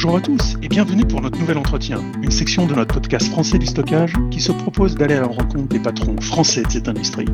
[0.00, 3.58] Bonjour à tous et bienvenue pour notre nouvel entretien, une section de notre podcast français
[3.58, 7.24] du stockage qui se propose d'aller à la rencontre des patrons français de cette industrie.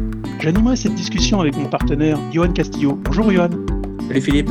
[0.40, 2.98] J'animerai cette discussion avec mon partenaire Johan Castillo.
[3.04, 3.50] Bonjour Johan.
[4.08, 4.50] Salut Philippe.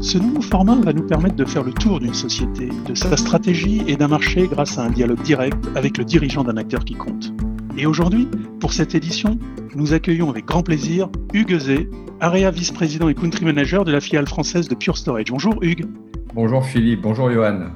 [0.00, 3.82] Ce nouveau format va nous permettre de faire le tour d'une société, de sa stratégie
[3.86, 7.30] et d'un marché grâce à un dialogue direct avec le dirigeant d'un acteur qui compte.
[7.76, 8.26] Et aujourd'hui,
[8.58, 9.38] pour cette édition,
[9.74, 11.90] nous accueillons avec grand plaisir Hugues Zé,
[12.20, 15.26] Area vice-président et country manager de la filiale française de Pure Storage.
[15.30, 15.84] Bonjour Hugues.
[16.32, 17.72] Bonjour Philippe, bonjour Johan.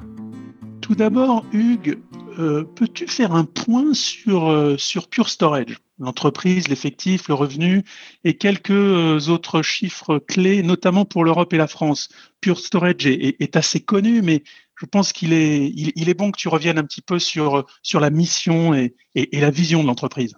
[0.79, 1.97] Tout d'abord, Hugues,
[2.39, 7.83] euh, peux-tu faire un point sur, euh, sur Pure Storage, l'entreprise, l'effectif, le revenu
[8.23, 12.07] et quelques euh, autres chiffres clés, notamment pour l'Europe et la France?
[12.39, 14.43] Pure Storage est, assez connu, mais
[14.79, 17.99] je pense qu'il est, il, est bon que tu reviennes un petit peu sur, sur
[17.99, 20.35] la mission et, et, la vision de l'entreprise.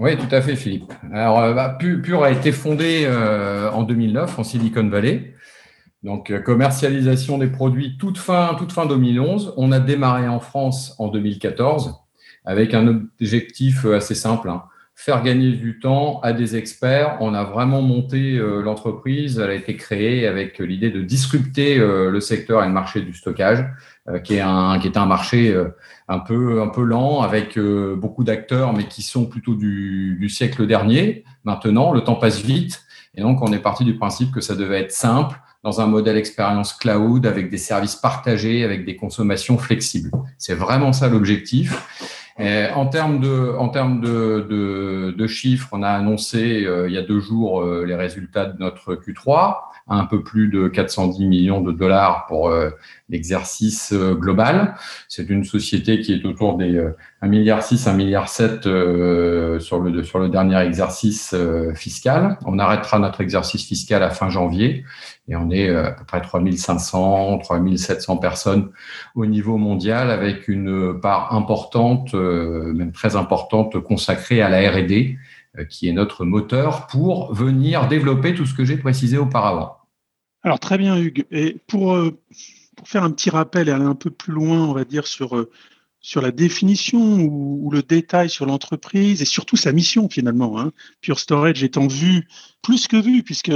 [0.00, 0.92] Oui, tout à fait, Philippe.
[1.12, 3.06] Alors, bah, Pure a été fondée
[3.72, 5.34] en 2009 en Silicon Valley.
[6.02, 9.54] Donc, euh, commercialisation des produits toute fin, toute fin 2011.
[9.56, 11.94] On a démarré en France en 2014
[12.44, 14.64] avec un objectif euh, assez simple, hein.
[14.96, 17.18] faire gagner du temps à des experts.
[17.20, 19.38] On a vraiment monté euh, l'entreprise.
[19.38, 23.64] Elle a été créée avec l'idée de disrupter le secteur et le marché du stockage,
[24.24, 25.56] qui, est un, qui est un marché
[26.08, 30.66] un peu, un peu lent, avec beaucoup d'acteurs, mais qui sont plutôt du, du siècle
[30.66, 31.24] dernier.
[31.44, 32.82] Maintenant, le temps passe vite.
[33.14, 36.16] Et donc, on est parti du principe que ça devait être simple, dans un modèle
[36.16, 40.10] expérience cloud avec des services partagés, avec des consommations flexibles.
[40.38, 41.86] C'est vraiment ça l'objectif.
[42.38, 47.02] En termes de, en termes de, de, chiffres, on a annoncé euh, il y a
[47.02, 49.58] deux jours euh, les résultats de notre Q3
[49.92, 52.70] un peu plus de 410 millions de dollars pour euh,
[53.08, 54.74] l'exercice euh, global.
[55.08, 59.80] C'est une société qui est autour des 1,6 euh, milliard 6, 1 milliard 7 sur
[59.80, 61.34] le sur le dernier exercice
[61.74, 62.38] fiscal.
[62.46, 64.84] On arrêtera notre exercice fiscal à fin janvier
[65.28, 68.70] et on est à peu près 3500, 3700 personnes
[69.14, 75.18] au niveau mondial avec une part importante, même très importante, consacrée à la R&D
[75.58, 79.76] euh, qui est notre moteur pour venir développer tout ce que j'ai précisé auparavant.
[80.42, 81.24] Alors très bien Hugues.
[81.30, 82.18] Et pour, euh,
[82.76, 85.36] pour, faire un petit rappel et aller un peu plus loin, on va dire, sur,
[85.36, 85.50] euh,
[86.00, 90.58] sur la définition ou, le détail sur l'entreprise et surtout sa mission finalement.
[90.60, 90.72] Hein.
[91.00, 92.28] Pure Storage étant vu,
[92.60, 93.52] plus que vu, puisque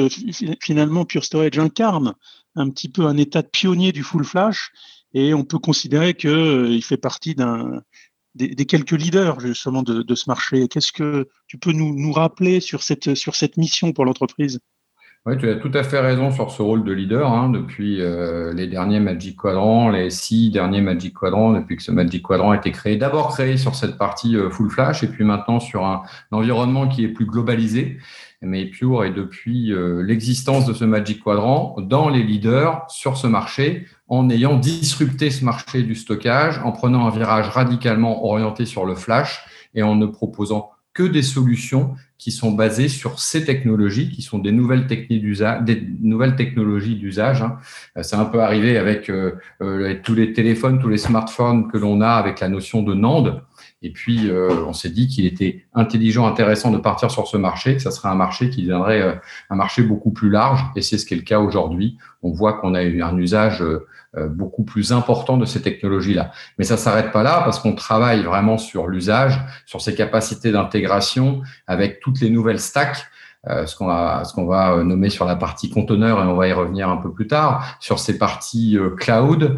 [0.62, 2.14] finalement Pure Storage incarne
[2.54, 4.70] un petit peu un état de pionnier du full flash
[5.12, 7.82] et on peut considérer qu'il fait partie d'un
[8.36, 10.68] des, quelques leaders justement de, de ce marché.
[10.68, 14.60] Qu'est-ce que tu peux nous, nous, rappeler sur cette, sur cette mission pour l'entreprise?
[15.26, 17.32] Oui, tu as tout à fait raison sur ce rôle de leader.
[17.32, 21.90] Hein, depuis euh, les derniers Magic Quadrant, les six derniers Magic Quadrant, depuis que ce
[21.90, 25.24] Magic Quadrant a été créé, d'abord créé sur cette partie euh, full flash et puis
[25.24, 27.98] maintenant sur un, environnement qui est plus globalisé.
[28.40, 33.26] Mais Pure est depuis euh, l'existence de ce Magic Quadrant dans les leaders sur ce
[33.26, 38.86] marché en ayant disrupté ce marché du stockage, en prenant un virage radicalement orienté sur
[38.86, 39.44] le flash
[39.74, 44.38] et en ne proposant que des solutions qui sont basées sur ces technologies, qui sont
[44.38, 47.42] des nouvelles techniques d'usage, des nouvelles technologies d'usage.
[47.42, 47.58] Hein.
[48.00, 52.00] C'est un peu arrivé avec euh, euh, tous les téléphones, tous les smartphones que l'on
[52.00, 53.42] a avec la notion de NAND.
[53.86, 57.76] Et puis, euh, on s'est dit qu'il était intelligent, intéressant de partir sur ce marché,
[57.76, 60.64] que ça serait un marché qui deviendrait un marché beaucoup plus large.
[60.74, 61.96] Et c'est ce qui est le cas aujourd'hui.
[62.24, 63.62] On voit qu'on a eu un usage
[64.16, 66.32] euh, beaucoup plus important de ces technologies-là.
[66.58, 71.42] Mais ça s'arrête pas là parce qu'on travaille vraiment sur l'usage, sur ses capacités d'intégration
[71.68, 73.06] avec toutes les nouvelles stacks.
[73.48, 76.96] Euh, ce qu'on va, nommer sur la partie conteneur et on va y revenir un
[76.96, 79.56] peu plus tard, sur ces parties euh, cloud,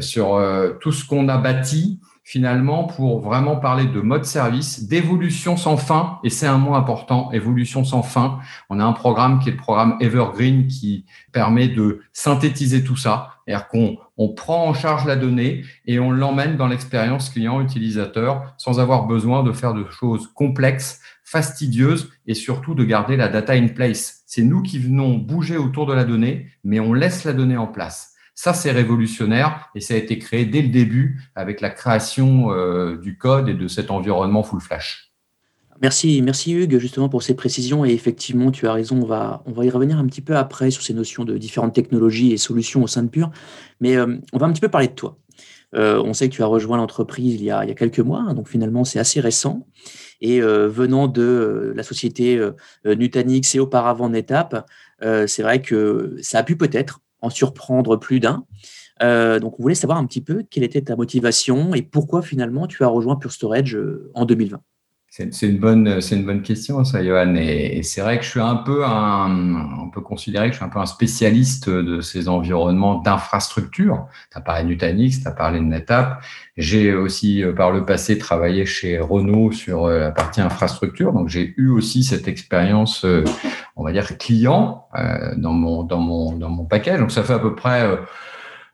[0.00, 0.40] sur
[0.80, 6.18] tout ce qu'on a bâti finalement pour vraiment parler de mode service, d'évolution sans fin,
[6.22, 8.38] et c'est un mot important, évolution sans fin.
[8.68, 13.30] On a un programme qui est le programme Evergreen qui permet de synthétiser tout ça,
[13.46, 18.78] c'est-à-dire qu'on on prend en charge la donnée et on l'emmène dans l'expérience client-utilisateur sans
[18.78, 23.68] avoir besoin de faire de choses complexes, fastidieuses et surtout de garder la data in
[23.68, 24.24] place.
[24.26, 27.68] C'est nous qui venons bouger autour de la donnée, mais on laisse la donnée en
[27.68, 28.17] place.
[28.40, 32.96] Ça, c'est révolutionnaire et ça a été créé dès le début avec la création euh,
[32.96, 35.12] du code et de cet environnement full flash.
[35.82, 37.84] Merci, merci Hugues, justement pour ces précisions.
[37.84, 40.70] Et effectivement, tu as raison, on va, on va y revenir un petit peu après
[40.70, 43.32] sur ces notions de différentes technologies et solutions au sein de Pure.
[43.80, 45.18] Mais euh, on va un petit peu parler de toi.
[45.74, 48.48] Euh, on sait que tu as rejoint l'entreprise il, y a, quelques mois, hein, donc
[48.48, 49.66] finalement c'est assez récent.
[50.20, 52.40] Et venant de la société
[52.84, 54.64] Nutanix et auparavant Netapp,
[55.00, 58.44] c'est vrai que ça a pu peut-être en surprendre plus d'un.
[59.02, 62.66] Euh, donc, on voulait savoir un petit peu quelle était ta motivation et pourquoi finalement
[62.66, 64.60] tu as rejoint Pure Storage euh, en 2020.
[65.10, 67.34] C'est une bonne, c'est une bonne question, ça, Johan.
[67.34, 70.64] Et, c'est vrai que je suis un peu un, on peut considérer que je suis
[70.64, 74.06] un peu un spécialiste de ces environnements d'infrastructure.
[74.30, 76.22] Tu as parlé de Nutanix, tu as parlé de NetApp.
[76.56, 81.12] J'ai aussi, euh, par le passé, travaillé chez Renault sur euh, la partie infrastructure.
[81.12, 83.24] Donc, j'ai eu aussi cette expérience, euh,
[83.76, 84.86] on va dire, client
[85.36, 86.98] dans mon, dans mon, dans mon paquet.
[86.98, 87.98] Donc, ça fait à peu près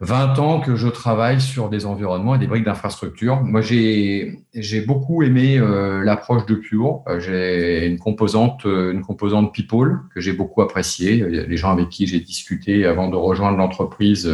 [0.01, 3.43] 20 ans que je travaille sur des environnements et des briques d'infrastructure.
[3.43, 7.03] Moi, j'ai beaucoup aimé euh, l'approche de Pure.
[7.09, 11.25] Euh, j'ai une composante, euh, une composante people que j'ai beaucoup appréciée.
[11.29, 14.31] Les gens avec qui j'ai discuté avant de rejoindre l'entreprise,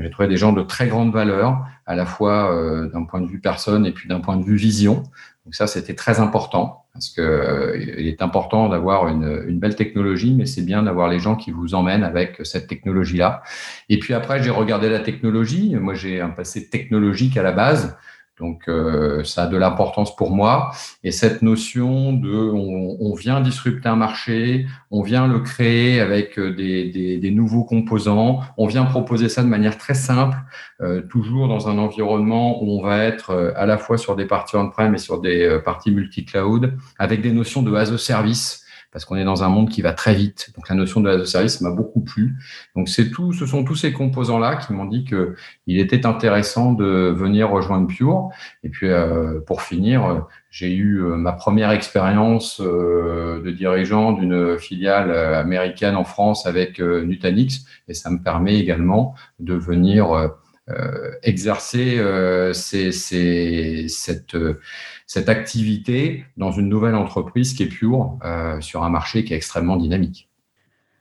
[0.00, 2.52] j'ai trouvé des gens de très grande valeur, à la fois
[2.92, 5.04] d'un point de vue personne et puis d'un point de vue vision.
[5.46, 9.76] Donc ça, c'était très important parce que euh, il est important d'avoir une, une, belle
[9.76, 13.42] technologie, mais c'est bien d'avoir les gens qui vous emmènent avec cette technologie-là.
[13.88, 15.76] Et puis après, j'ai regardé la technologie.
[15.76, 17.96] Moi, j'ai un passé technologique à la base.
[18.38, 20.70] Donc, euh, ça a de l'importance pour moi.
[21.02, 26.54] Et cette notion de, on, vient disrupter un marché, on vient le créer avec euh,
[26.54, 30.36] des, nouveaux composants, on vient proposer ça de manière très simple,
[30.82, 34.26] euh, toujours dans un environnement où on va être euh, à la fois sur des
[34.26, 39.04] parties on-prem et sur des parties multi-cloud, avec des notions de as a service parce
[39.04, 40.50] qu'on est dans un monde qui va très vite.
[40.56, 42.36] Donc la notion de as service m'a beaucoup plu.
[42.74, 45.34] Donc c'est tout, ce sont tous ces composants-là qui m'ont dit que
[45.66, 48.30] il était intéressant de venir rejoindre Pure.
[48.64, 54.58] Et puis euh, pour finir, j'ai eu euh, ma première expérience euh, de dirigeant d'une
[54.58, 60.32] filiale américaine en France avec Nutanix, et ça me permet également de venir
[61.22, 62.02] exercer
[62.52, 64.36] ces, ces, cette
[65.06, 69.36] cette activité dans une nouvelle entreprise qui est pure euh, sur un marché qui est
[69.36, 70.28] extrêmement dynamique.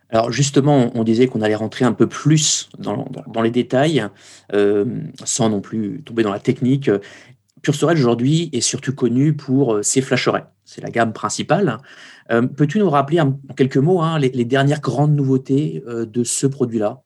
[0.10, 4.07] Alors justement, on disait qu'on allait rentrer un peu plus dans, les détails,
[4.54, 4.86] euh,
[5.24, 6.92] sans non plus tomber dans la technique.
[7.63, 10.46] Pure Storage aujourd'hui est surtout connu pour euh, ses flasherets.
[10.63, 11.78] C'est la gamme principale.
[12.58, 17.04] Peux-tu nous rappeler en quelques mots hein, les, les, dernières grandes nouveautés de ce produit-là?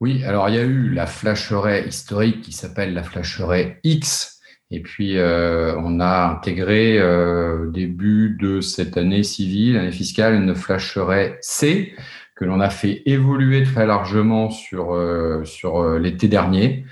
[0.00, 4.39] Oui, alors il y a eu la flasheret historique qui s'appelle la flasheret X,
[4.70, 10.54] et puis, euh, on a intégré euh, début de cette année civile, année fiscale, une
[10.54, 11.94] flasherait C
[12.36, 16.84] que l'on a fait évoluer très largement sur, euh, sur l'été dernier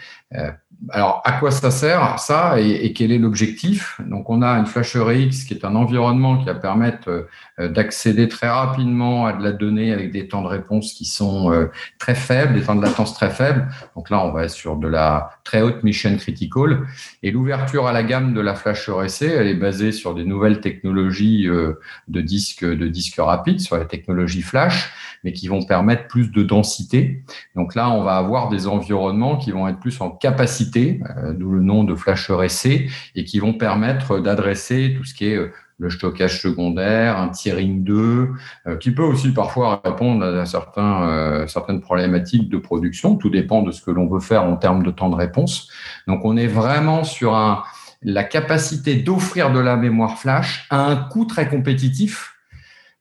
[0.90, 4.00] alors, à quoi ça sert ça et, quel est l'objectif?
[4.06, 7.26] Donc, on a une Flasher X qui est un environnement qui va permettre
[7.58, 11.52] euh, d'accéder très rapidement à de la donnée avec des temps de réponse qui sont
[11.52, 11.66] euh,
[11.98, 13.69] très faibles, des temps de latence très faibles.
[13.96, 16.86] Donc là, on va être sur de la très haute mission critical.
[17.24, 20.60] Et l'ouverture à la gamme de la Flasher SC, elle est basée sur des nouvelles
[20.60, 21.74] technologies euh,
[22.06, 24.92] de disques de disques rapides, sur la technologie flash,
[25.24, 27.24] mais qui vont permettre plus de densité.
[27.56, 31.53] Donc là, on va avoir des environnements qui vont être plus en capacité euh, d'où
[31.53, 35.50] le nom de flasher SC, et qui vont permettre d'adresser tout ce qui est euh,
[35.79, 38.31] le stockage secondaire, un tiering 2,
[38.67, 43.15] euh, qui peut aussi parfois répondre à certains, certaines problématiques de production.
[43.17, 45.69] Tout dépend de ce que l'on veut faire en termes de temps de réponse.
[46.09, 47.65] Donc, on est vraiment sur
[48.03, 52.35] la capacité d'offrir de la mémoire flash à un coût très compétitif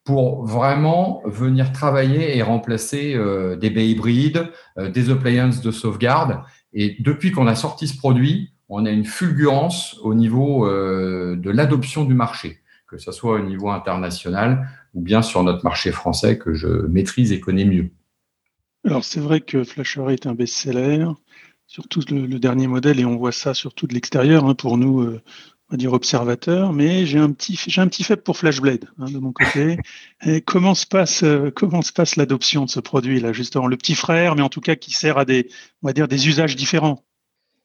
[0.03, 3.19] pour vraiment venir travailler et remplacer
[3.59, 6.41] des baies hybrides, des appliances de sauvegarde
[6.73, 11.49] et depuis qu'on a sorti ce produit, on a une fulgurance au niveau euh, de
[11.49, 16.37] l'adoption du marché, que ce soit au niveau international ou bien sur notre marché français
[16.37, 17.91] que je maîtrise et connais mieux.
[18.85, 21.07] Alors c'est vrai que Flasher est un best-seller,
[21.67, 25.21] surtout le, dernier modèle, et on voit ça surtout de l'extérieur hein, pour nous, euh,
[25.69, 29.05] on va dire observateurs, mais j'ai un petit, j'ai un petit faible pour Flashblade hein,
[29.11, 29.77] de mon côté.
[30.25, 33.75] Et comment se passe, euh, comment se passe l'adoption de ce produit là, justement, le
[33.75, 35.49] petit frère, mais en tout cas qui sert à des,
[35.83, 37.03] on va dire, des usages différents.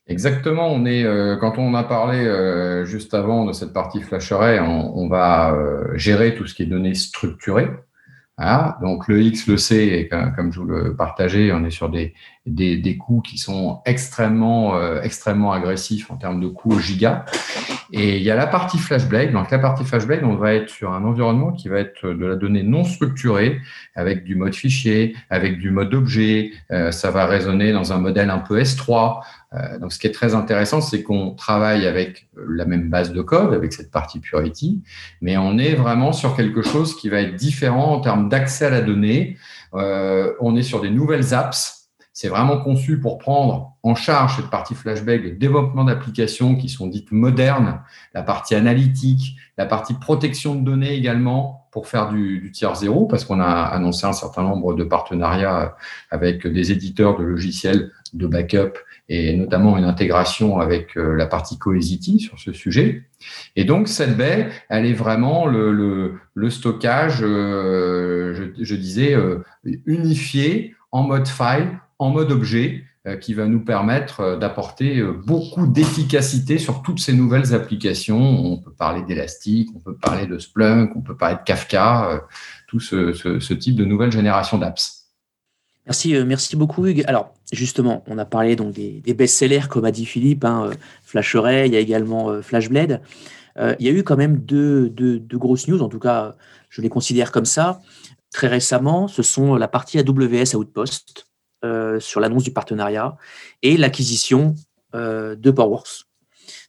[0.08, 0.72] Exactement.
[0.72, 4.98] On est, euh, quand on a parlé euh, juste avant de cette partie Flasheret, on,
[4.98, 5.56] on va
[5.94, 7.70] gérer tout ce qui est données structurées.
[8.80, 12.14] Donc le X, le C, comme je vous le partageais, on est sur des,
[12.46, 17.24] des, des coûts qui sont extrêmement, euh, extrêmement agressifs en termes de coûts au giga.
[17.92, 19.32] Et il y a la partie FlashBlade.
[19.32, 22.36] Donc la partie FlashBlade, on va être sur un environnement qui va être de la
[22.36, 23.60] donnée non structurée,
[23.94, 26.52] avec du mode fichier, avec du mode objet.
[26.70, 29.20] Euh, ça va résonner dans un modèle un peu S3.
[29.54, 33.20] Euh, donc, ce qui est très intéressant, c'est qu'on travaille avec la même base de
[33.20, 34.82] code, avec cette partie Purity,
[35.20, 38.70] mais on est vraiment sur quelque chose qui va être différent en termes d'accès à
[38.70, 39.36] la donnée.
[39.74, 41.81] Euh, on est sur des nouvelles apps.
[42.12, 46.86] C'est vraiment conçu pour prendre en charge cette partie flashback, le développement d'applications qui sont
[46.86, 47.80] dites modernes,
[48.14, 53.06] la partie analytique, la partie protection de données également pour faire du, du tiers zéro,
[53.06, 55.74] parce qu'on a annoncé un certain nombre de partenariats
[56.10, 58.74] avec des éditeurs de logiciels de backup
[59.08, 63.04] et notamment une intégration avec la partie Cohesity sur ce sujet.
[63.56, 66.18] Et donc, cette baie, elle est vraiment le,
[66.50, 69.16] stockage, je, disais,
[69.86, 75.10] unifié en mode file, en mode objet, euh, qui va nous permettre euh, d'apporter euh,
[75.10, 78.20] beaucoup d'efficacité sur toutes ces nouvelles applications.
[78.20, 82.22] On peut parler d'Elastic, on peut parler de Splunk, on peut parler de Kafka,
[82.68, 85.08] tout ce, type de nouvelle génération d'apps.
[85.84, 87.02] Merci, merci beaucoup Hugues.
[87.08, 90.70] Alors justement, on a parlé donc des, best-sellers comme a dit Philippe, hein,
[91.02, 93.02] FlashArray, il y a également FlashBlade.
[93.58, 96.36] il y a eu quand même deux, deux, grosses news, en tout cas
[96.70, 97.80] je les considère comme ça.
[98.30, 101.31] Très récemment, ce sont la partie AWS Outpost
[101.64, 103.16] euh, sur l'annonce du partenariat
[103.62, 104.56] et l'acquisition
[104.96, 106.06] euh, de Powerworks.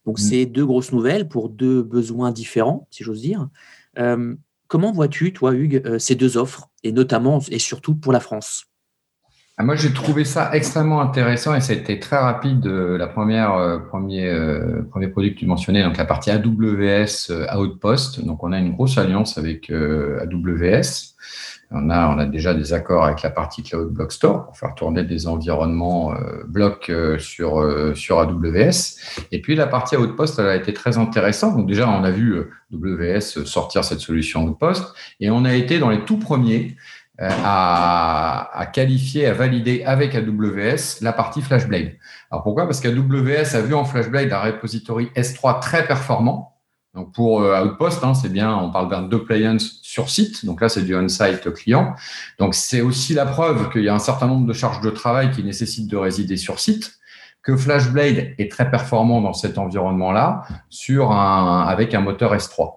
[0.05, 0.21] Donc, mm.
[0.21, 3.49] c'est deux grosses nouvelles pour deux besoins différents, si j'ose dire.
[3.97, 4.35] Euh,
[4.67, 8.65] comment vois-tu, toi, Hugues, ces deux offres, et notamment et surtout pour la France?
[9.57, 12.65] Ah, moi, j'ai trouvé ça extrêmement intéressant et ça a été très rapide.
[12.65, 14.31] la première, premier,
[14.91, 18.23] premier produit que tu mentionnais, donc la partie AWS Outpost.
[18.23, 21.13] Donc, on a une grosse alliance avec AWS.
[21.75, 25.27] On a, déjà des accords avec la partie Cloud Block Store pour faire tourner des
[25.27, 28.99] environnements euh, blocs euh, sur, euh, sur AWS.
[29.31, 31.57] Et puis la partie Outpost, elle a été très intéressante.
[31.57, 35.89] Donc déjà, on a vu AWS sortir cette solution Outpost et on a été dans
[35.89, 36.77] les tout premiers
[37.19, 41.93] à, à, qualifier, à valider avec AWS la partie FlashBlade.
[42.31, 42.65] Alors pourquoi?
[42.65, 46.52] Parce qu'AWS a vu en FlashBlade un repository S3 très performant
[46.93, 50.45] donc pour euh, Outpost, hein, c'est bien, on parle d'un deployance sur site.
[50.45, 51.95] Donc là, c'est du on-site client.
[52.37, 55.31] Donc c'est aussi la preuve qu'il y a un certain nombre de charges de travail
[55.31, 56.99] qui nécessitent de résider sur site,
[57.41, 62.75] que FlashBlade est très performant dans cet environnement-là, sur un avec un moteur S3.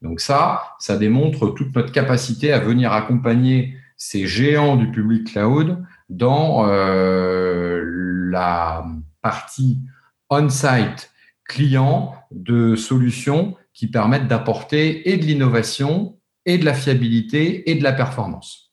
[0.00, 5.84] Donc ça, ça démontre toute notre capacité à venir accompagner ces géants du public cloud
[6.08, 7.82] dans euh,
[8.30, 8.86] la
[9.20, 9.80] partie
[10.30, 11.10] on-site
[11.48, 17.82] client de solutions qui permettent d'apporter et de l'innovation, et de la fiabilité, et de
[17.82, 18.72] la performance.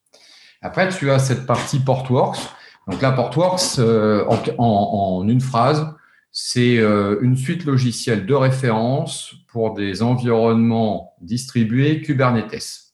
[0.61, 2.39] Après, tu as cette partie Portworx.
[2.87, 4.25] Donc là, Portworx, euh,
[4.57, 5.93] en, une phrase,
[6.31, 12.93] c'est euh, une suite logicielle de référence pour des environnements distribués Kubernetes.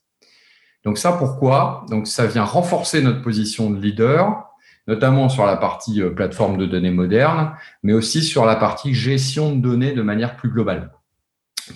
[0.84, 1.86] Donc ça, pourquoi?
[1.90, 4.51] Donc ça vient renforcer notre position de leader
[4.86, 9.54] notamment sur la partie euh, plateforme de données moderne, mais aussi sur la partie gestion
[9.54, 10.92] de données de manière plus globale.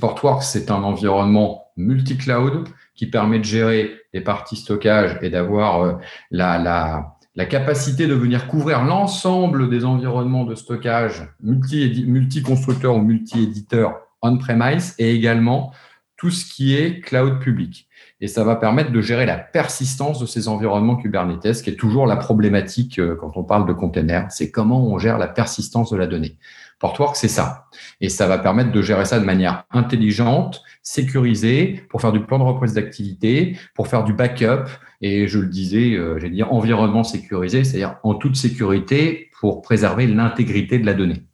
[0.01, 5.93] Portworx, c'est un environnement multi-cloud qui permet de gérer des parties stockage et d'avoir euh,
[6.31, 14.01] la, la, la, capacité de venir couvrir l'ensemble des environnements de stockage multi-constructeurs ou multi-éditeurs
[14.23, 15.73] on-premise et également
[16.17, 17.86] tout ce qui est cloud public
[18.21, 22.07] et ça va permettre de gérer la persistance de ces environnements Kubernetes, qui est toujours
[22.07, 25.97] la problématique euh, quand on parle de containers, c'est comment on gère la persistance de
[25.97, 26.39] la donnée.
[26.79, 27.67] Portworx, c'est ça.
[28.01, 32.39] Et ça va permettre de gérer ça de manière intelligente, sécurisée, pour faire du plan
[32.39, 34.65] de reprise d'activité, pour faire du backup,
[35.01, 40.07] et je le disais, euh, j'ai dit environnement sécurisé, c'est-à-dire en toute sécurité pour préserver
[40.07, 41.25] l'intégrité de la donnée.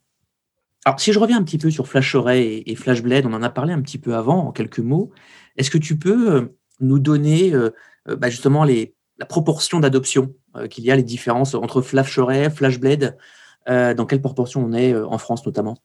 [0.85, 3.71] Alors, si je reviens un petit peu sur FlashArray et FlashBlade, on en a parlé
[3.71, 5.11] un petit peu avant, en quelques mots.
[5.55, 7.71] Est-ce que tu peux euh, nous donner euh,
[8.09, 12.49] euh, bah, justement les, la proportion d'adoption euh, qu'il y a, les différences entre FlashArray,
[12.49, 13.17] FlashBlade,
[13.65, 15.77] dans quelle proportion on est en France notamment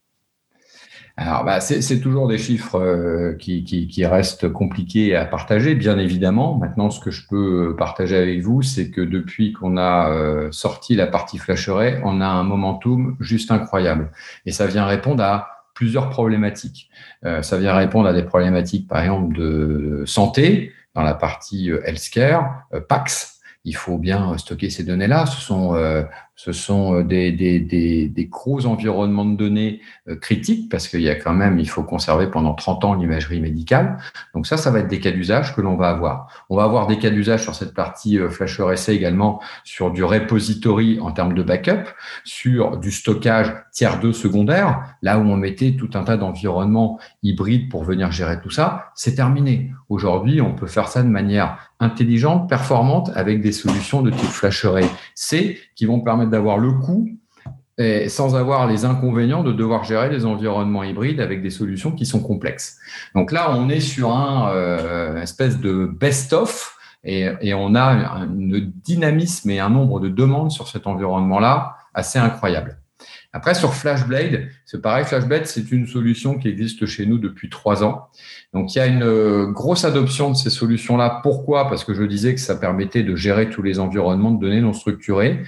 [1.20, 6.56] alors, bah, c'est toujours des chiffres qui, restent compliqués à partager, bien évidemment.
[6.58, 11.08] Maintenant, ce que je peux partager avec vous, c'est que depuis qu'on a sorti la
[11.08, 14.12] partie FlashArray, on a un momentum juste incroyable.
[14.46, 16.90] Et ça vient répondre à plusieurs problématiques.
[17.22, 22.64] ça vient répondre à des problématiques, par exemple, de santé, dans la partie euh, healthcare,
[22.74, 25.26] euh, PAX, il faut bien stocker ces données-là.
[25.26, 26.02] Ce sont euh,
[26.38, 31.34] ce sont euh, des, gros environnements de données euh, critiques parce qu'il y a quand
[31.34, 33.98] même, il faut conserver pendant 30 ans l'imagerie médicale.
[34.34, 36.46] Donc ça, ça va être des cas d'usage que l'on va avoir.
[36.48, 41.00] On va avoir des cas d'usage sur cette partie euh, FlashRSA également sur du repository
[41.00, 41.88] en termes de backup,
[42.22, 47.68] sur du stockage tiers 2 secondaire, là où on mettait tout un tas d'environnements hybrides
[47.68, 48.92] pour venir gérer tout ça.
[48.94, 49.72] C'est terminé.
[49.88, 55.58] Aujourd'hui, on peut faire ça de manière intelligente, performante avec des solutions de type FlashArray-C
[55.74, 57.08] qui vont permettre d'avoir le coût
[58.08, 62.20] sans avoir les inconvénients de devoir gérer des environnements hybrides avec des solutions qui sont
[62.20, 62.76] complexes.
[63.14, 69.50] Donc là, on est sur un euh, espèce de best-of et, on a un dynamisme
[69.50, 72.80] et un nombre de demandes sur cet environnement-là assez incroyable.
[73.32, 75.04] Après, sur FlashBlade, c'est pareil.
[75.04, 78.08] FlashBlade, c'est une solution qui existe chez nous depuis trois ans.
[78.54, 81.20] Donc, il y a une euh, grosse adoption de ces solutions-là.
[81.22, 81.68] Pourquoi?
[81.68, 84.72] Parce que je disais que ça permettait de gérer tous les environnements de données non
[84.72, 85.42] structurés.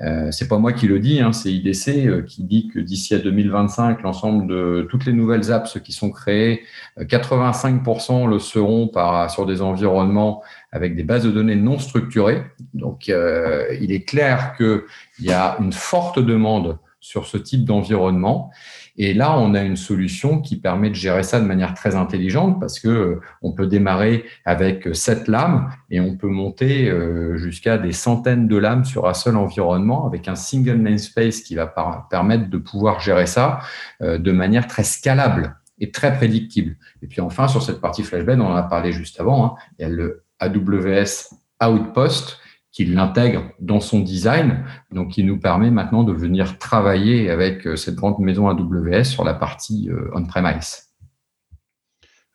[0.00, 3.14] Euh, c'est pas moi qui le dis, hein, c'est IDC euh, qui dit que d'ici
[3.14, 6.62] à 2025, l'ensemble de toutes les nouvelles apps qui sont créées,
[7.00, 12.44] 85% le seront par, sur des environnements avec des bases de données non structurées.
[12.74, 14.82] Donc, il est clair qu'il
[15.20, 18.50] y a une forte demande sur ce type d'environnement.
[18.96, 22.58] Et là, on a une solution qui permet de gérer ça de manière très intelligente
[22.58, 27.76] parce que euh, on peut démarrer avec sept lames et on peut monter euh, jusqu'à
[27.76, 31.66] des centaines de lames sur un seul environnement avec un single namespace qui va
[32.08, 33.58] permettre de pouvoir gérer ça
[34.00, 36.76] euh, de manière très scalable et très prédictible.
[37.02, 39.82] Et puis enfin, sur cette partie Flashbed, on en a parlé juste avant, hein, il
[39.82, 42.38] y a le AWS Outpost
[42.74, 47.76] qui l'intègre dans son design, donc qui nous permet maintenant de venir travailler avec euh,
[47.76, 50.90] cette grande maison AWS sur la partie euh, on-premise.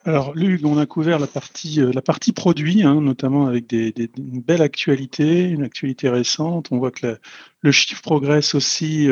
[0.06, 1.92] Alors, Luc, on a couvert la partie, euh,
[2.34, 6.70] produit, hein, notamment avec des, une belle actualité, une actualité récente.
[6.72, 7.20] On voit que
[7.60, 9.10] le chiffre progresse aussi,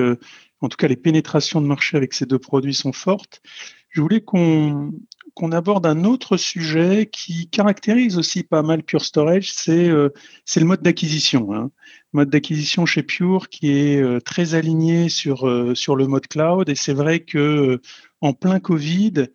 [0.61, 3.41] en tout cas les pénétrations de marché avec ces deux produits sont fortes.
[3.89, 4.93] Je voulais qu'on
[5.33, 10.09] qu'on aborde un autre sujet qui caractérise aussi pas mal Pure Storage, c'est euh,
[10.55, 11.53] le mode d'acquisition.
[11.53, 11.71] Hein.
[12.13, 16.69] Mode d'acquisition chez Pure qui est euh, très aligné sur, euh, sur le mode cloud.
[16.69, 17.79] Et c'est vrai que
[18.21, 19.27] en plein Covid,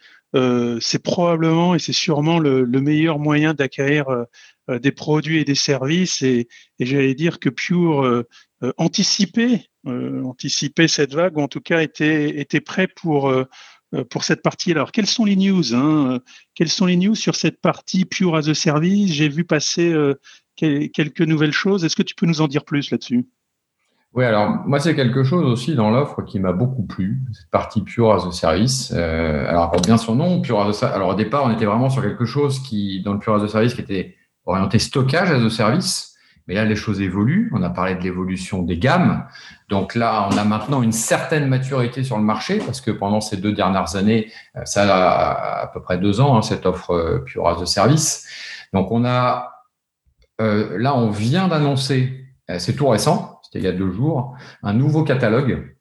[0.81, 4.07] c'est probablement et c'est sûrement le, meilleur moyen d'acquérir
[4.69, 6.23] des produits et des services.
[6.23, 8.25] Et, et j'allais dire que Pure
[8.79, 13.31] anticipait, anticipait cette vague, ou en tout cas était, était prêt pour
[14.11, 14.73] pour cette partie.
[14.73, 16.21] Alors, quelles sont les news hein
[16.55, 19.13] Quelles sont les news sur cette partie Pure as a Service?
[19.13, 20.15] J'ai vu passer euh,
[20.57, 21.85] quelques nouvelles choses.
[21.85, 23.27] Est-ce que tu peux nous en dire plus là-dessus?
[24.15, 27.81] Oui, alors moi c'est quelque chose aussi dans l'offre qui m'a beaucoup plu, cette partie
[27.81, 28.93] Pure as a Service.
[28.95, 30.97] Euh, alors pour bien son nom, Pure as a Service.
[30.97, 33.49] Alors au départ, on était vraiment sur quelque chose qui, dans le Pure as a
[33.49, 36.12] Service, qui était orienté stockage as a Service.
[36.49, 37.51] Mais là, les choses évoluent.
[37.55, 39.25] On a parlé de l'évolution des gammes.
[39.69, 43.37] Donc là, on a maintenant une certaine maturité sur le marché parce que pendant ces
[43.37, 47.19] deux dernières années, euh, ça a à peu près deux ans, hein, cette offre euh,
[47.21, 48.27] Pure as a Service.
[48.73, 49.65] Donc on a,
[50.41, 52.27] euh, là, on vient d'annoncer,
[52.59, 55.75] c'est tout récent, c'était il y a deux jours, un nouveau catalogue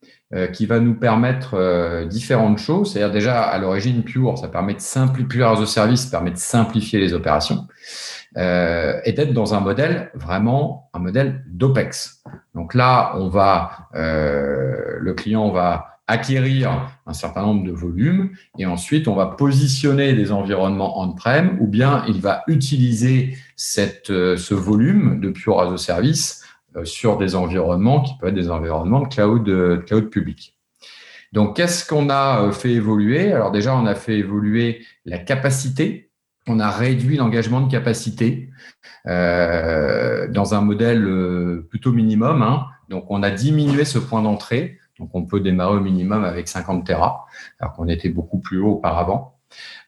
[0.54, 2.94] qui va nous permettre différentes choses.
[2.94, 6.38] C'est-à-dire déjà, à l'origine, Pure, ça permet de simplifier, Pure as a Service permet de
[6.38, 7.68] simplifier les opérations
[8.38, 12.24] euh, et d'être dans un modèle vraiment un modèle d'OPEX.
[12.56, 18.66] Donc là, on va, euh, le client va acquérir un certain nombre de volumes et
[18.66, 24.54] ensuite on va positionner des environnements on-prem ou bien il va utiliser cette, euh, ce
[24.54, 26.44] volume de Pure as Service
[26.76, 30.58] euh, sur des environnements qui peuvent être des environnements cloud, de cloud public.
[31.32, 33.32] Donc, qu'est-ce qu'on a fait évoluer?
[33.32, 36.11] Alors déjà, on a fait évoluer la capacité
[36.52, 38.50] on a réduit l'engagement de capacité
[39.08, 42.42] euh, dans un modèle euh, plutôt minimum.
[42.42, 42.66] Hein.
[42.90, 44.78] Donc, on a diminué ce point d'entrée.
[45.00, 47.26] Donc, on peut démarrer au minimum avec 50 Tera,
[47.60, 49.38] alors qu'on était beaucoup plus haut auparavant.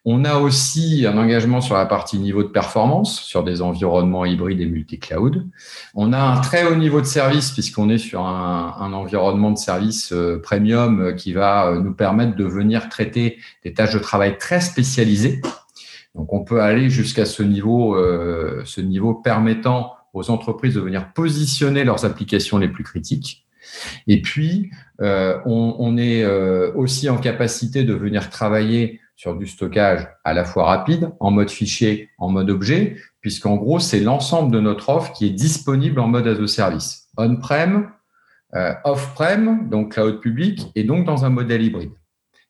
[0.05, 4.59] On a aussi un engagement sur la partie niveau de performance, sur des environnements hybrides
[4.59, 5.47] et multi-cloud.
[5.95, 10.11] On a un très haut niveau de service, puisqu'on est sur un, environnement de service
[10.11, 15.41] euh, premium qui va nous permettre de venir traiter des tâches de travail très spécialisées
[16.15, 21.11] donc on peut aller jusqu'à ce niveau, euh, ce niveau permettant aux entreprises de venir
[21.13, 23.47] positionner leurs applications les plus critiques.
[24.07, 24.69] Et puis,
[25.01, 30.43] euh, on, est euh, aussi en capacité de venir travailler sur du stockage à la
[30.43, 35.13] fois rapide, en mode fichier, en mode objet, puisqu'en gros, c'est l'ensemble de notre offre
[35.13, 37.89] qui est disponible en mode as a service, on-prem,
[38.83, 41.93] off-prem, donc cloud public, et donc dans un modèle hybride.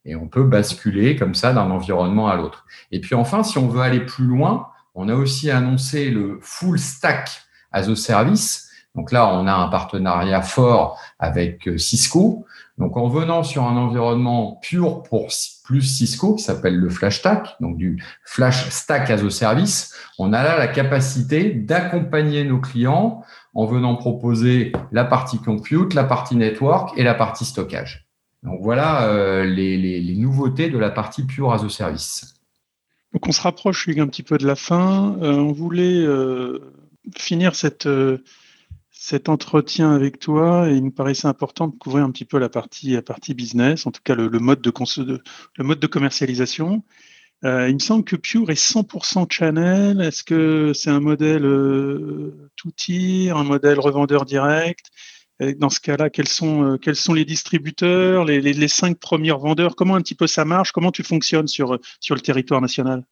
[0.05, 2.65] Et on peut basculer comme ça d'un environnement à l'autre.
[2.91, 6.77] Et puis enfin, si on veut aller plus loin, on a aussi annoncé le full
[6.77, 7.29] stack
[7.71, 8.69] as a service.
[8.95, 12.45] Donc là, on a un partenariat fort avec euh, Cisco.
[12.77, 15.29] Donc en venant sur un environnement pur pour
[15.63, 20.33] plus Cisco qui s'appelle le Flash Stack, donc du Flash Stack as a service, on
[20.33, 26.35] a là la capacité d'accompagner nos clients en venant proposer la partie compute, la partie
[26.35, 28.07] network et la partie stockage.
[28.43, 32.35] Donc voilà euh, les, nouveautés de la partie Pure as a Service.
[33.13, 35.17] Donc on se rapproche un petit peu de la fin.
[35.21, 36.59] Euh, on voulait euh,
[37.17, 37.87] finir cet
[39.29, 42.97] entretien avec toi et il nous paraissait important de couvrir un petit peu la partie,
[43.33, 46.83] business, en tout cas le, mode, de, commercialisation.
[47.43, 50.01] il me semble que Pure est 100% channel.
[50.01, 51.43] Est-ce que c'est un modèle
[52.57, 54.91] tout tir, un modèle revendeur direct?
[55.57, 59.75] Dans ce cas-là, quels sont, quels sont les distributeurs, les, les, cinq premiers vendeurs?
[59.75, 60.71] Comment un petit peu ça marche?
[60.71, 63.03] Comment tu fonctionnes sur, sur le territoire national?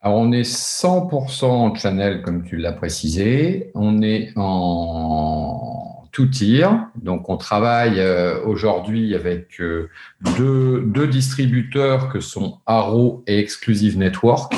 [0.00, 3.72] Alors, on est 100% en channel, comme tu l'as précisé.
[3.74, 6.86] On est en tout tir.
[6.94, 9.90] Donc, on travaille euh, aujourd'hui avec euh,
[10.36, 14.54] deux, deux, distributeurs que sont Arrow et Exclusive Network.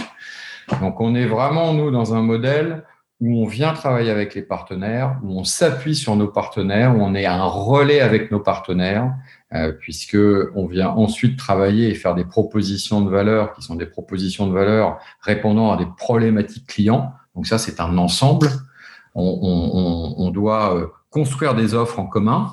[0.80, 2.84] Donc, on est vraiment, nous, dans un modèle
[3.20, 7.14] où on vient travailler avec les partenaires, où on s'appuie sur nos partenaires, où on
[7.14, 9.12] est un relais avec nos partenaires,
[9.52, 10.16] euh, puisque
[10.54, 14.54] on vient ensuite travailler et faire des propositions de valeur qui sont des propositions de
[14.54, 17.12] valeur répondant à des problématiques clients.
[17.34, 18.48] Donc ça, c'est un ensemble.
[19.14, 22.52] On, doit euh, construire des offres en commun.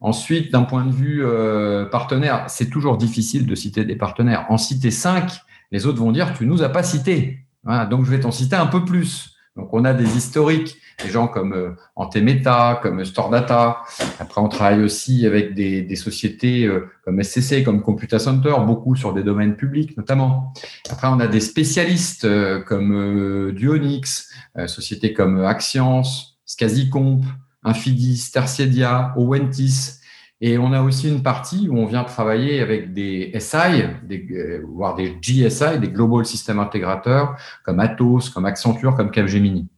[0.00, 4.46] Ensuite, d'un point de vue euh, partenaire, c'est toujours difficile de citer des partenaires.
[4.48, 5.30] En citer cinq,
[5.70, 7.44] les autres vont dire tu nous as pas cité.
[7.62, 9.31] Voilà, donc je vais t'en citer un peu plus.
[9.56, 13.82] Donc, on a des historiques, des gens comme euh, Antemeta, comme Stordata.
[14.18, 19.12] Après, on travaille aussi avec des, sociétés euh, comme SCC, comme Computa Center, beaucoup sur
[19.12, 20.54] des domaines publics notamment.
[20.90, 24.30] Après, on a des spécialistes euh, comme Dionix,
[24.66, 27.22] sociétés comme Axience, Scasicomp,
[27.62, 30.01] Infidis, Terciedia, Owentis.
[30.44, 34.96] Et on a aussi une partie où on vient travailler avec des SI, euh, voire
[34.96, 39.68] des GSI, des Global System Integrateurs, comme Atos, comme Accenture, comme Capgemini.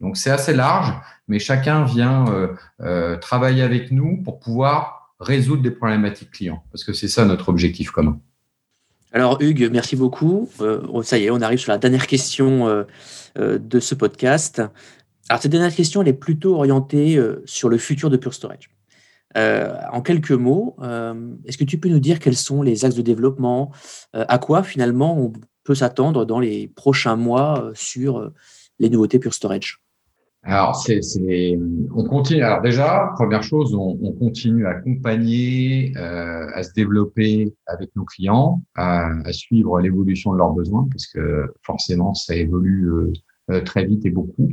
[0.00, 0.94] Donc c'est assez large,
[1.26, 6.84] mais chacun vient euh, euh, travailler avec nous pour pouvoir résoudre des problématiques clients, parce
[6.84, 8.20] que c'est ça notre objectif commun.
[9.12, 10.48] Alors Hugues, merci beaucoup.
[11.02, 12.86] ça y est, on arrive sur la dernière question
[13.36, 14.62] de ce podcast.
[15.28, 18.70] Alors cette dernière question, elle est plutôt orientée sur le futur de Pure Storage.
[19.36, 22.94] Euh, en quelques mots, euh, est-ce que tu peux nous dire quels sont les axes
[22.94, 23.70] de développement
[24.14, 25.32] euh, À quoi finalement on
[25.64, 28.32] peut s'attendre dans les prochains mois sur
[28.78, 29.78] les nouveautés Pure Storage?
[30.44, 30.84] Alors,
[31.94, 32.42] on continue.
[32.42, 39.12] Alors déjà, première chose, on, continue à accompagner, à se développer avec nos clients, à,
[39.30, 43.12] suivre l'évolution de leurs besoins, parce que forcément, ça évolue
[43.64, 44.50] très vite et beaucoup.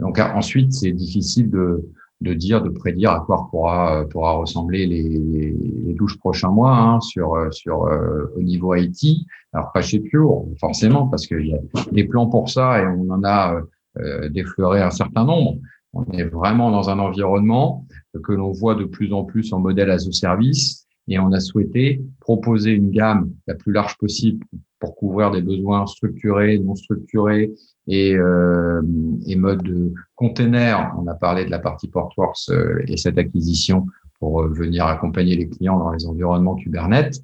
[0.00, 1.82] donc ensuite, c'est difficile de,
[2.20, 7.00] de dire, de prédire à quoi pourra, pourra ressembler les, les 12 prochains mois hein,
[7.00, 9.26] sur, sur, euh, au niveau IT.
[9.52, 11.58] Alors, pas chez Pure, forcément, parce qu'il y a
[11.92, 13.60] des plans pour ça et on en a
[13.98, 15.58] euh, défleuré un certain nombre.
[15.92, 17.86] On est vraiment dans un environnement
[18.22, 21.40] que l'on voit de plus en plus en modèle as a service et on a
[21.40, 24.44] souhaité proposer une gamme la plus large possible
[24.80, 27.52] pour couvrir des besoins structurés, non structurés
[27.86, 28.82] et, euh,
[29.26, 30.92] et mode de container.
[30.98, 33.86] On a parlé de la partie Portworx euh, et cette acquisition
[34.18, 37.22] pour euh, venir accompagner les clients dans les environnements Kubernetes.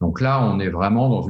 [0.00, 1.28] Donc là, on est vraiment dans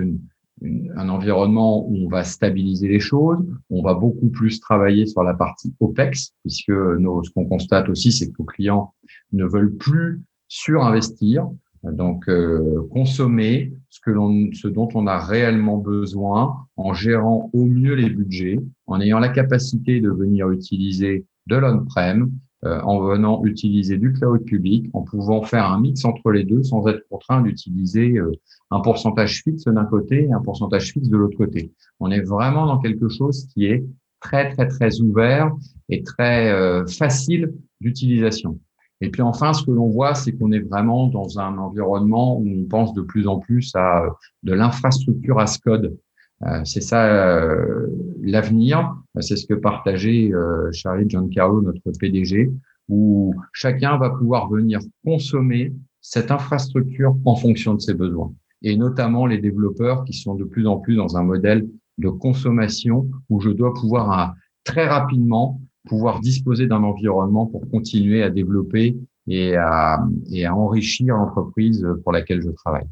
[0.96, 3.38] un environnement où on va stabiliser les choses.
[3.70, 8.10] On va beaucoup plus travailler sur la partie OPEX, puisque nos, ce qu'on constate aussi,
[8.10, 8.94] c'est que nos clients
[9.32, 11.46] ne veulent plus surinvestir.
[11.92, 17.94] Donc, euh, consommer ce, que l'on, dont on a réellement besoin en gérant au mieux
[17.94, 22.30] les budgets, en ayant la capacité de venir utiliser de l'on-prem,
[22.64, 26.62] euh, en venant utiliser du cloud public, en pouvant faire un mix entre les deux
[26.62, 28.32] sans être contraint d'utiliser euh,
[28.70, 31.70] un pourcentage fixe d'un côté et un pourcentage fixe de l'autre côté.
[32.00, 33.84] On est vraiment dans quelque chose qui est
[34.20, 35.52] très, très, très ouvert
[35.90, 38.58] et très facile d'utilisation.
[39.00, 42.46] Et puis enfin, ce que l'on voit, c'est qu'on est vraiment dans un environnement où
[42.46, 44.06] on pense de plus en plus à
[44.42, 45.96] de l'infrastructure as code.
[46.42, 47.86] Euh, c'est ça euh,
[48.22, 48.94] l'avenir.
[49.20, 52.50] C'est ce que partageait euh, Charlie Giancarlo, notre PDG,
[52.88, 58.32] où chacun va pouvoir venir consommer cette infrastructure en fonction de ses besoins.
[58.62, 61.66] Et notamment les développeurs qui sont de plus en plus dans un modèle
[61.98, 68.30] de consommation où je dois pouvoir très rapidement pouvoir disposer d'un environnement pour continuer à
[68.30, 72.86] développer et à, et à enrichir l'entreprise pour laquelle je travaille.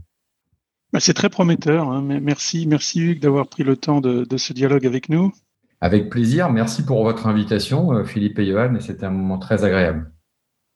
[0.93, 1.91] Bah, c'est très prometteur.
[1.91, 2.03] Hein.
[2.03, 5.33] Merci, merci Hugues d'avoir pris le temps de, de, ce dialogue avec nous.
[5.81, 6.51] Avec plaisir.
[6.51, 8.79] Merci pour votre invitation, euh, Philippe et Johan.
[8.79, 10.13] C'était un moment très agréable.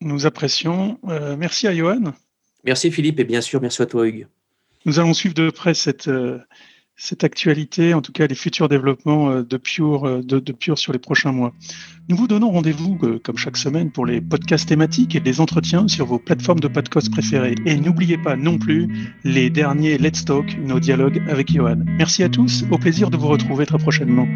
[0.00, 0.98] Nous apprécions.
[1.08, 2.12] Euh, merci à Johan.
[2.64, 4.26] Merci Philippe et bien sûr merci à toi Hugues.
[4.86, 6.38] Nous allons suivre de près cette, euh,
[6.96, 10.92] cette actualité, en tout cas les futurs développements euh, de Pure, euh, de, Pure sur
[10.92, 11.52] les prochains mois.
[12.08, 15.88] Nous vous donnons rendez-vous, euh, comme chaque semaine, pour les podcasts thématiques et des entretiens
[15.88, 17.54] sur vos plateformes de podcast préférées.
[17.66, 18.88] Et n'oubliez pas non plus
[19.24, 21.80] les derniers Let's Talk, nos dialogues avec Johan.
[21.98, 24.26] Merci à tous, au plaisir de vous retrouver très prochainement.